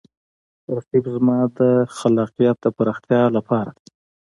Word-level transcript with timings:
رقیب 0.75 1.05
زما 1.15 1.39
د 1.57 1.59
خلاقیت 1.97 2.57
د 2.61 2.65
پراختیا 2.77 3.21
لپاره 3.37 3.69
دی 3.77 3.87